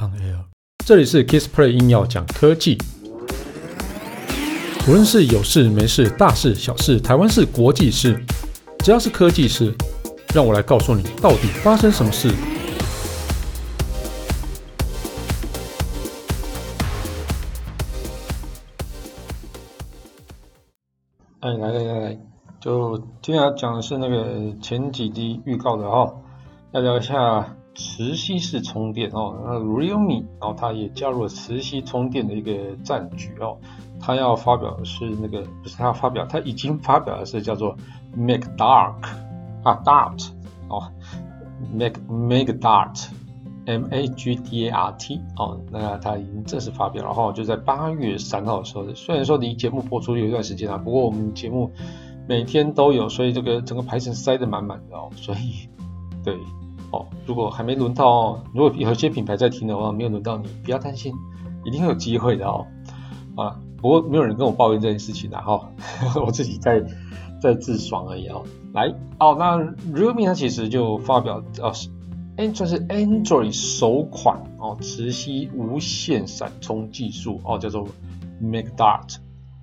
[0.00, 0.46] On Air，
[0.86, 2.78] 这里是 Kissplay 硬要讲科技，
[4.88, 8.18] 无论是有事没事、大事小事、台湾事、国际事，
[8.78, 9.74] 只要是科技事，
[10.34, 12.30] 让我来告诉你到底发生什么事。
[21.40, 22.18] 哎，来来来来，
[22.58, 26.22] 就今天要讲的是那个前几集预告的哈、哦，
[26.72, 27.54] 要聊一下。
[27.74, 32.52] 磁吸式充电哦，那 Realme 然后它也加入了磁吸充电的一个
[32.84, 33.56] 战局哦，
[34.00, 37.76] 它要发表的是那个不是它要发表，它已经发表的是叫做
[38.14, 38.94] Make Dart
[39.62, 40.28] 啊 Dart
[40.68, 40.92] 哦
[41.72, 43.08] ，Make Make Dart
[43.66, 51.70] M A G D A R T 哦，那它已经正式发表了哈，就在八月三号的时候，虽然说离节目播出有一段时间啊，不过我们节目
[52.28, 55.68] 每天都有，所以这个整个排程塞得满满的哦，所以
[56.24, 56.36] 对。
[56.92, 61.12] 哦，如果还没轮到，如果有些品牌在听的话，没有轮到你，不要担心，
[61.64, 62.66] 一定会有机会的哦。
[63.36, 65.70] 啊，不过没有人跟我抱怨这件事情的哈，
[66.26, 66.84] 我自己在
[67.40, 68.42] 在自爽而已哦。
[68.72, 69.56] 来，哦，那
[69.96, 71.72] Realme 它其实就发表哦，
[72.36, 77.86] 哎，算是 Android 首款哦，磁吸无线闪充技术哦，叫做
[78.40, 79.18] Make Dart。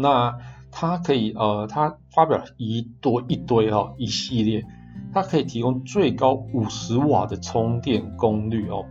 [0.00, 0.38] 那
[0.70, 4.64] 它可以呃，它发表一多一堆哈，一系列。
[5.12, 8.84] 它可以提供最高五十瓦的充电功率哦。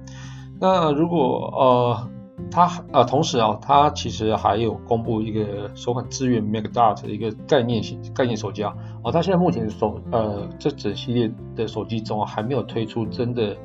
[0.60, 2.10] 那如果呃，
[2.52, 8.76] 它呃，同时啊，它其实还有公布一个首款支援 Make Dart 的一个概念型概念手机啊。
[9.04, 13.56] 哦，它现在目前手呃这整系列的手机中，还没有推出真的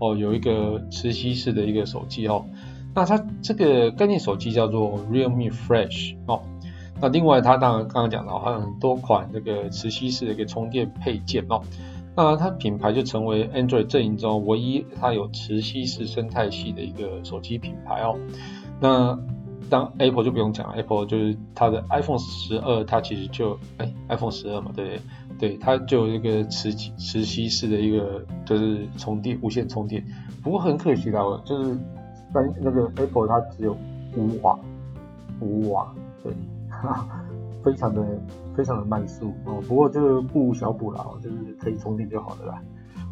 [0.00, 2.44] 哦有一个磁吸式的一个手机哦。
[2.92, 6.40] 那它这个概念手机叫做 Realme Flash 哦。
[7.00, 11.62] 那另外它当然刚刚讲到还有很多款这个磁吸式的一个充电配件哦。
[12.16, 18.18] 那它品牌就成为 Android 阵营中唯一它有磁吸式生态系的一个手机品牌哦。
[18.80, 19.18] 那
[19.68, 25.00] 当 Apple 就不用讲了，Apple 就是它的 iPhone 十二，它其实就哎 iPhone 十二嘛，对
[25.38, 30.04] 对，它就有一个磁磁吸式的一个就是充电无线充电。
[30.42, 31.78] 不过很可惜的，就是
[32.34, 33.76] 但那个 Apple 它只有
[34.16, 34.58] 五瓦，
[35.40, 35.94] 五瓦，
[36.24, 36.32] 对。
[37.62, 38.02] 非常的
[38.54, 42.62] 非常的慢速哦，不过这个不无小补啦，就是可以充电就好了啦。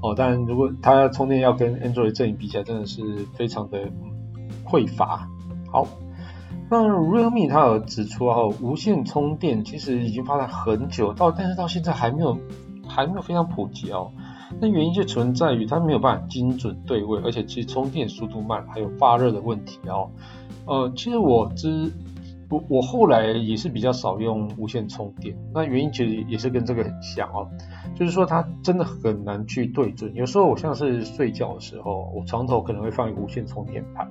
[0.00, 3.02] 哦，但如果它充电要跟 Android 阵营比起来，真的是
[3.34, 3.90] 非常的
[4.64, 5.28] 匮乏。
[5.72, 5.86] 好，
[6.70, 12.38] 那 Realme 它有指出哦，无线充电其实已经发展很久，到但是到现在还没有
[12.86, 14.12] 还没有非常普及哦。
[14.60, 20.10] 那原因就存在于它没有办法精准对位，而且其实充电速度慢，还有发热的问题哦。
[20.64, 21.92] 呃，其实我之
[22.50, 27.46] 我我后来也是比较少用无线充电，那原因其实也是跟这个很像哦，
[27.94, 30.14] 就是说它真的很难去对准。
[30.14, 34.10] 有时候我像是睡觉的时候，我床头可能会放一个无线充电盘，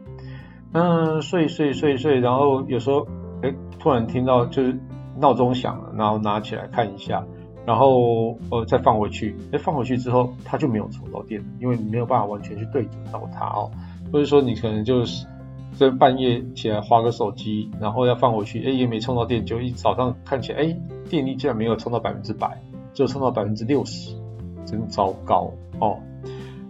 [0.73, 3.07] 嗯，睡睡睡睡，然后有时候
[3.41, 4.77] 哎突然听到就是
[5.19, 7.25] 闹钟响了，然后拿起来看一下，
[7.65, 13.71] 然后呃再放回去，哎放回去之后它就没有充到电，因为你没有办法完全去对准到它哦，
[14.13, 15.25] 或者说你可能就是。
[15.73, 20.77] 在半夜起来划个手机，然后要放回去，哎，也没充到电，就一早上看起来，哎，
[21.09, 22.59] 电力竟然没有充到百分之百，
[22.93, 24.15] 只有充到百分之六十，
[24.65, 25.97] 真糟糕哦。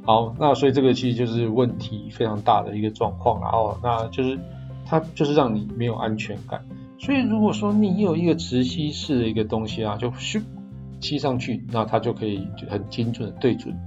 [0.03, 4.39] 好，那所以这个其实就是问题非常大的一个状况，然后那就是
[4.85, 6.63] 它就是让你没有安全感。
[6.99, 10.41] 所以如果说你有一个磁吸式的一个东西啊，就咻
[10.99, 13.77] 吸上去，那它就可以很精准的对准，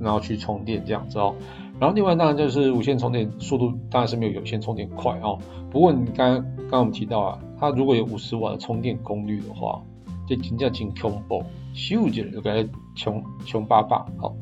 [0.00, 1.34] 然后去充电这样子哦。
[1.80, 5.38] 然后另外当然就是无线充电速度当然是没有有线充电快哦。
[5.70, 9.80] 不过你刚刚刚刚我们提到啊，它如果有五十瓦的充电功率的话，
[10.26, 11.42] 这真叫真恐怖，
[11.74, 14.04] 咻就就该穷穷爸爸。
[14.18, 14.34] 好，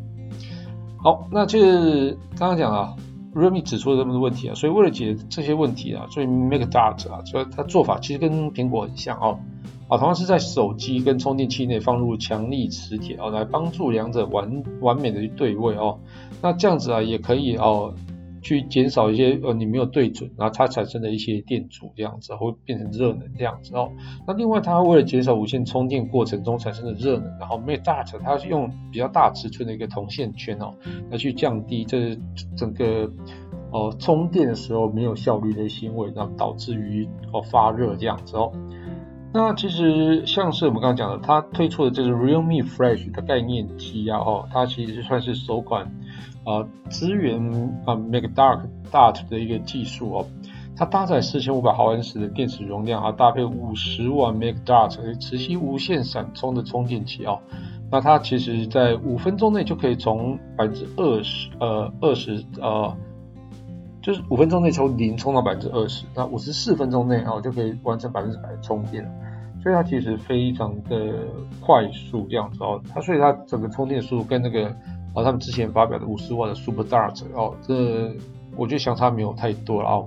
[0.96, 2.96] 好，那这刚刚讲啊
[3.34, 9.38] ，Realme 指出了这么多问题啊，所以为了解这些问题啊，所以 Make Dart 啊，所以它做法其实跟苹果很像哦。
[9.88, 15.98] 啊，同样是在手机跟充电器内放入强力磁铁哦，来帮助两者完完美的去对位哦。
[16.42, 17.94] 那这样子啊，也可以哦，
[18.42, 23.90] 去减少一些呃你没有对准，然后它产生的一些电阻这样子，会变成热能这样子哦。
[24.26, 30.74] 那另外，它为了减少无线充电过程中产生的热能，然后 Make Dart 它是用比较大尺寸的一个铜线圈哦，
[31.10, 32.18] 来去降低这
[32.56, 33.08] 整个
[33.70, 38.50] 哦充电的时候没有效率的行为，然后导致于哦发热这样子哦。
[39.36, 45.84] 那其实像是我们刚刚讲的，它推出的这个 Realme Flash 的概念机啊，哦，它其实算是首款
[46.44, 47.38] 啊支援
[47.84, 50.26] 啊 Make Dart Dart 的一个技术哦。
[50.74, 57.38] 它搭载四千五百毫安时的电池容量啊，搭配五十瓦 Make Dart 磁吸无线闪充的充电器哦。
[57.90, 62.96] 那它其实在五分钟内就可以从百分之二十呃二十呃。
[64.02, 69.10] 就是五分钟内从零充到百分之二十，那五十四分钟内哦就可以完成百分之百的充电了。
[69.66, 71.26] 所以它其实非常的
[71.60, 74.68] 快速这样子哦，它所以它整个充电速度跟那个
[75.12, 78.14] 哦他们之前发表的五十瓦的 Super Dart 哦，这
[78.56, 80.06] 我觉得相差没有太多了哦。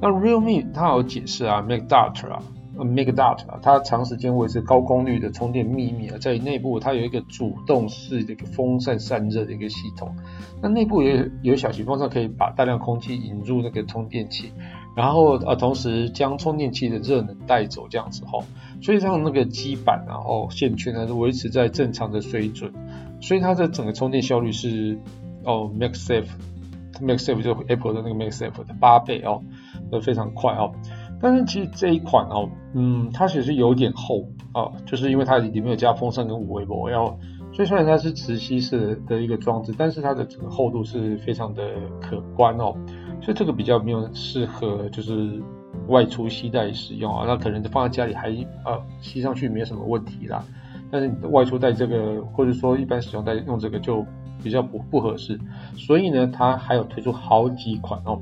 [0.00, 2.40] 那 Realme 它有解释啊，Make Dart 啊。
[2.76, 10.14] Make Dart 啊，它长时间维持高功率的充电秘密啊，在内部它有一个主动式的一个风扇散热的一个系统，
[10.60, 14.52] 那内部也有小型风扇可以把大量空气引入那个充电器，
[14.94, 18.44] 然后呃同时将充电器的热能带走这样子吼，
[18.80, 22.72] 所以让那个基板然后线圈呢维持在正常的水准，
[23.20, 24.98] 所以它的整个充电效率是
[25.44, 29.42] 哦，Max Safe，Max Safe 就是 Apple 的那个 Max Safe 的八倍哦，
[29.90, 30.72] 都非常快哦。
[31.20, 37.18] 但是其实这一款哦，嗯，它其实有点厚啊，就是因为它里面有加风扇跟五维波，然后
[37.52, 41.62] 所以虽然它是磁吸式的一个装置，但是它的整个厚度是非常的
[42.00, 42.76] 可观哦，
[43.24, 45.42] 所以这个比较没有适合就是
[45.88, 48.28] 外出携带使用啊，那可能放在家里还
[48.64, 50.44] 呃吸上去没有什么问题啦，
[50.90, 54.04] 但是你外出带这个或者说一般使用带用这个就
[54.42, 55.40] 比较不不合适，
[55.76, 58.20] 所以呢，它还有推出好几款哦，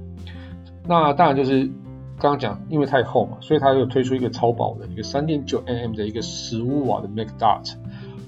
[0.86, 1.68] 那当然就是。
[2.18, 7.74] 刚刚讲，因为太厚嘛，所以它又推出一个超薄的一个三点九 mm 的一个十五瓦的 Make Dart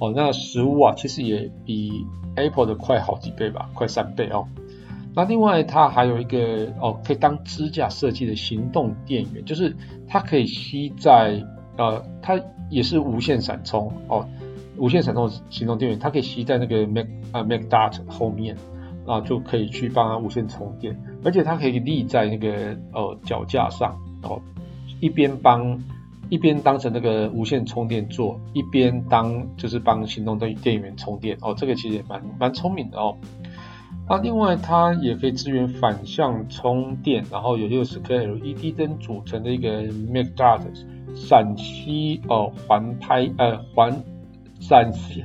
[0.01, 2.05] 哦，那十五瓦其实也比
[2.35, 4.49] Apple 的快好几倍吧，快三倍哦。
[5.15, 9.77] 那另外它还有一个哦，可以当支架设计的行动电源，就是
[10.09, 11.45] 它可以吸在
[11.77, 12.41] 呃，它
[12.71, 14.29] 也是无线闪充哦，
[14.77, 18.57] 无线闪充行动电源，它可以吸在那个 Mac 啊、Mac Dart 后面。
[19.07, 24.41] 啊，就可以去帮它无线充电，而且它可以立在那个呃脚架上，哦，
[24.99, 25.79] 一边帮
[26.31, 33.15] 一边当成那个无线充电座，一边当就是帮行动电电源充电，哦，这个其实也蛮蛮聪明的哦。
[34.09, 40.61] 那另外它也可以支援反向充电，然后有六十颗 LED 灯组成的一个 Make Dart
[41.15, 44.03] 闪吸哦环拍呃环
[44.61, 45.25] 闪吸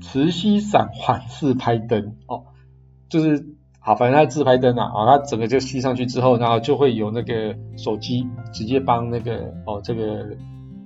[0.00, 2.44] 磁吸闪环自拍灯哦。
[3.08, 3.46] 就是
[3.80, 10.36] 好，反正它自拍灯啊，啊，它整个就吸上去之后，然后就会有那个手机直接帮那个哦，这个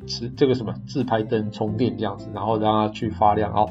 [0.06, 3.70] 磁这个什么自拍灯充电这样子，然后让它去发亮哦。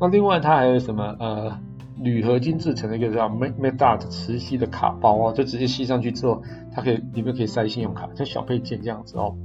[0.00, 1.58] 那另外它还有什么呃
[1.98, 6.42] 铝合金制成的一个叫 Make Dart 磁吸的卡包哦，就直接吸上去之后，
[6.72, 9.36] 它可以里面可以塞信用卡，像小配件这样子哦。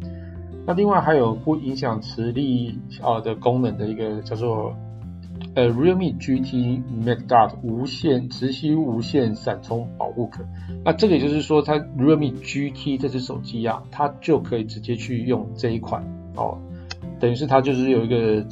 [0.65, 4.75] 那另外还有不影响磁力啊的功能的一个叫做。
[5.55, 10.43] 呃，Realme GT Make Dart 无线磁吸无线闪充保护壳，
[10.83, 16.03] 那这个也就是说，它 Realme GT 这支手机啊，它就可以直接去用这一款
[16.35, 16.57] 哦，
[17.21, 18.45] 等于是它就是有一个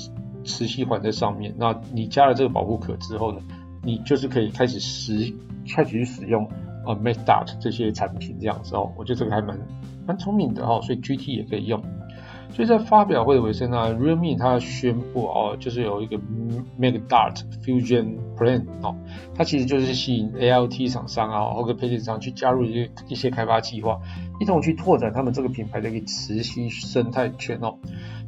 [0.45, 3.41] 磁吸环在上面，那你加了这个保护壳之后呢，
[3.88, 5.34] 你就是可以开始使
[5.74, 6.45] 开始去使用
[6.86, 9.57] 呃 Make Dart 这些产品这样子哦，我觉得这个还蛮
[10.06, 11.81] 蛮聪明的哦，所以 GT 也可以用。
[12.50, 16.18] 所以在发表会的尾声呢，Realme 它宣布哦，就是有一个
[16.78, 18.95] Make Dart Fusion Plan 哦，
[19.36, 24.00] 它其实就是吸引 AIoT 厂商啊，或者配件商去加入一些一些开发计划，
[24.42, 27.78] 一同去拓展他们这个品牌的一个磁吸生态圈哦。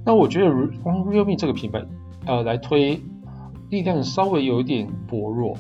[0.06, 1.84] 那我觉得如光 Realme 这个品牌
[2.26, 3.02] 呃来推，
[3.70, 5.56] 力量稍微有一点薄弱。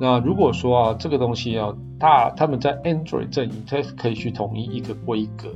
[0.00, 5.48] 那如果说啊，这个东西啊，它他们在 Android 阵营，它可以去统一一个规格。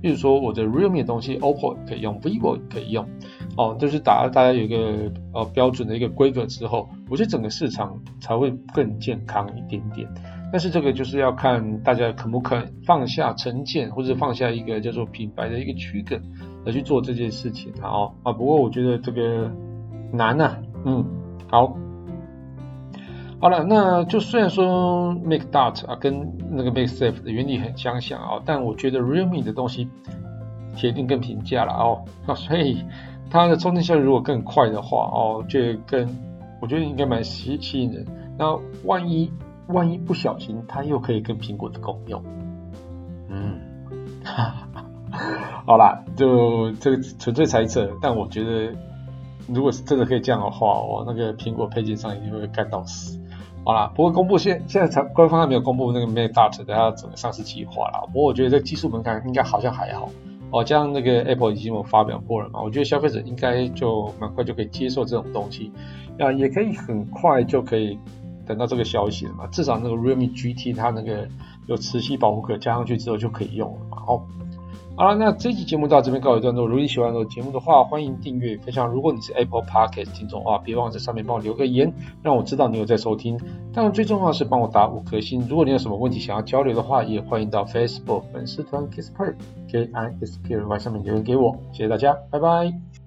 [0.00, 3.08] 比如说我的 Realme 的东西，OPPO 可以用，vivo 可以用，
[3.56, 10.06] 哦，就是打大家有一个呃标准的一个规格之后，我觉得整个市场才会更健康一点点。
[10.52, 16.20] 但是这个就是要看大家肯不肯放下成见，或者放下一个叫做品牌的一个区隔
[16.66, 18.32] 来去做这件事情啊哦啊。
[18.32, 19.50] 不过我觉得这个
[20.12, 21.02] 难呐，嗯，
[21.54, 21.76] 好。
[23.40, 29.88] 好了，那就虽然说 Make Dart 啊跟那个 Make Safe 的原理很相像啊，但我觉得 Realme 的东西
[30.74, 32.82] 铁定更平价了哦，那 所以
[33.30, 36.08] 它的充电效率如果更快的话哦，就更
[36.60, 38.04] 我觉得应该蛮吸吸引人。
[38.36, 39.30] 那万一
[39.68, 42.20] 万一不小心，它又可以跟苹果的共用，
[43.28, 43.60] 嗯，
[44.24, 44.84] 哈哈，
[45.66, 48.72] 好啦，就这个纯粹猜测，但我觉得
[49.48, 53.20] 如果是真的可以这样的话，我，那个苹果配件上一定会干到死。
[53.64, 58.00] 好啦，不过公布现现在才官方还没有公布那个 Make Dart 的它整个上市计划啦。
[58.12, 60.10] 不过我觉得这技术门槛应该好像还好
[60.50, 65.72] 哦，加上那个 Apple 已经有发表过了嘛，我觉得消费者应该就蛮快就可以接受这种东西，
[66.18, 67.98] 啊，也可以很快就可以
[68.46, 69.46] 等到这个消息了嘛。
[69.46, 71.26] 至少那个 Realme GT 它那个
[71.66, 74.02] 有磁吸保护壳加上去之后就可以用了嘛。
[74.06, 74.22] 哦，
[74.96, 76.66] 好了，那这期节目到这边告一段落。
[76.66, 78.86] 如果你喜欢我的节目的话，欢迎订阅分享。
[78.86, 83.36] 如果你是 Apple Podcast 听众的话，别忘了在上面帮我留个言，让我知道你有在收听。
[83.72, 85.44] 当然，最重要的是帮我打五颗星。
[85.48, 89.34] 如果你有什么问题想要交流的话，也欢迎到 Facebook 粉丝团 Kisper
[89.68, 91.56] K I S P R Y 上面留言给我。
[91.72, 93.03] 谢谢大家，拜拜。